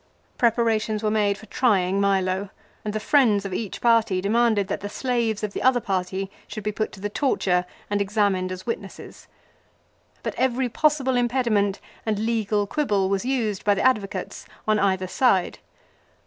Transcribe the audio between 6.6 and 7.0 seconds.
be put to